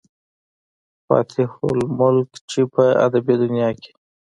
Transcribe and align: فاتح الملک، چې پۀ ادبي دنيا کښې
فاتح 1.05 1.49
الملک، 1.71 2.29
چې 2.49 2.61
پۀ 2.71 2.85
ادبي 3.05 3.35
دنيا 3.43 3.69
کښې 3.79 3.91